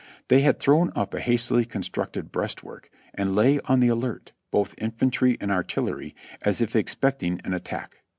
They 0.29 0.41
had 0.41 0.59
thrown 0.59 0.91
up 0.95 1.13
a 1.13 1.19
hastily 1.19 1.63
constructed 1.63 2.31
breastwork 2.31 2.89
and 3.13 3.35
lay 3.35 3.59
on 3.65 3.81
the 3.81 3.89
alert, 3.89 4.31
both 4.49 4.73
infantry 4.79 5.37
and 5.39 5.51
artillery, 5.51 6.15
as 6.41 6.59
if 6.59 6.75
expecting 6.75 7.39
an 7.45 7.53
at 7.53 7.65
tack. 7.65 7.99